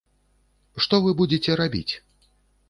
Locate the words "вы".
1.03-1.13